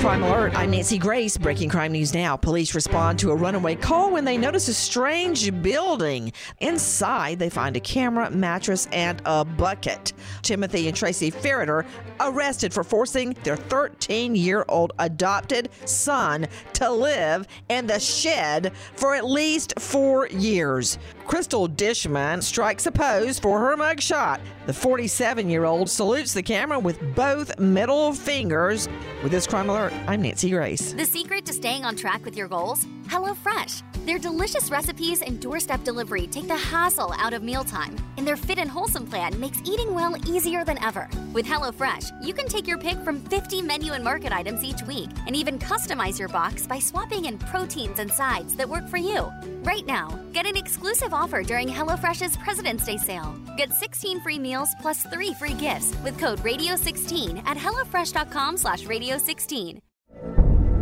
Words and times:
Crime 0.00 0.22
Alert. 0.22 0.56
I'm 0.56 0.70
Nancy 0.70 0.96
Grace. 0.96 1.36
Breaking 1.36 1.68
crime 1.68 1.92
news 1.92 2.14
now. 2.14 2.34
Police 2.34 2.74
respond 2.74 3.18
to 3.18 3.32
a 3.32 3.34
runaway 3.34 3.74
call 3.74 4.10
when 4.10 4.24
they 4.24 4.38
notice 4.38 4.66
a 4.68 4.72
strange 4.72 5.52
building. 5.62 6.32
Inside, 6.60 7.38
they 7.38 7.50
find 7.50 7.76
a 7.76 7.80
camera, 7.80 8.30
mattress, 8.30 8.88
and 8.92 9.20
a 9.26 9.44
bucket. 9.44 10.14
Timothy 10.42 10.88
and 10.88 10.96
Tracy 10.96 11.30
Ferriter 11.30 11.84
arrested 12.18 12.72
for 12.72 12.82
forcing 12.82 13.36
their 13.42 13.56
13 13.56 14.34
year 14.34 14.64
old 14.68 14.92
adopted 15.00 15.68
son 15.84 16.46
to 16.72 16.90
live 16.90 17.46
in 17.68 17.86
the 17.86 18.00
shed 18.00 18.72
for 18.94 19.14
at 19.14 19.26
least 19.26 19.74
four 19.78 20.28
years. 20.28 20.98
Crystal 21.26 21.68
Dishman 21.68 22.42
strikes 22.42 22.86
a 22.86 22.92
pose 22.92 23.38
for 23.38 23.60
her 23.60 23.76
mugshot. 23.76 24.40
The 24.66 24.72
47 24.72 25.48
year 25.48 25.64
old 25.64 25.90
salutes 25.90 26.32
the 26.32 26.42
camera 26.42 26.78
with 26.78 26.98
both 27.14 27.58
middle 27.58 28.12
fingers. 28.12 28.88
With 29.22 29.30
this 29.30 29.46
crime 29.46 29.68
alert, 29.68 29.79
I'm 29.88 30.20
Nancy 30.20 30.50
Grace. 30.50 30.92
The 30.92 31.06
secret 31.06 31.46
to 31.46 31.52
staying 31.52 31.84
on 31.84 31.96
track 31.96 32.24
with 32.24 32.36
your 32.36 32.48
goals? 32.48 32.84
HelloFresh. 33.04 33.89
Their 34.06 34.18
delicious 34.18 34.70
recipes 34.70 35.20
and 35.20 35.38
doorstep 35.38 35.84
delivery 35.84 36.26
take 36.26 36.48
the 36.48 36.56
hassle 36.56 37.12
out 37.18 37.34
of 37.34 37.42
mealtime, 37.42 37.96
and 38.16 38.26
their 38.26 38.36
fit 38.38 38.58
and 38.58 38.70
wholesome 38.70 39.04
plan 39.04 39.38
makes 39.38 39.60
eating 39.66 39.92
well 39.92 40.16
easier 40.26 40.64
than 40.64 40.82
ever. 40.82 41.06
With 41.34 41.44
HelloFresh, 41.44 42.24
you 42.24 42.32
can 42.32 42.46
take 42.46 42.66
your 42.66 42.78
pick 42.78 42.98
from 43.00 43.20
50 43.20 43.60
menu 43.60 43.92
and 43.92 44.02
market 44.02 44.32
items 44.32 44.64
each 44.64 44.82
week, 44.84 45.10
and 45.26 45.36
even 45.36 45.58
customize 45.58 46.18
your 46.18 46.30
box 46.30 46.66
by 46.66 46.78
swapping 46.78 47.26
in 47.26 47.36
proteins 47.36 47.98
and 47.98 48.10
sides 48.10 48.56
that 48.56 48.66
work 48.66 48.88
for 48.88 48.96
you. 48.96 49.30
Right 49.64 49.84
now, 49.84 50.18
get 50.32 50.46
an 50.46 50.56
exclusive 50.56 51.12
offer 51.12 51.42
during 51.42 51.68
HelloFresh's 51.68 52.38
President's 52.38 52.86
Day 52.86 52.96
sale. 52.96 53.34
Get 53.58 53.74
16 53.74 54.22
free 54.22 54.38
meals 54.38 54.70
plus 54.80 55.02
3 55.02 55.34
free 55.34 55.54
gifts 55.54 55.94
with 56.04 56.18
code 56.18 56.38
Radio16 56.38 57.42
at 57.44 57.58
HelloFresh.com 57.58 58.56
slash 58.56 58.84
Radio16. 58.84 59.80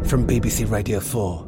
From 0.04 0.24
BBC 0.26 0.70
Radio 0.70 1.00
4, 1.00 1.47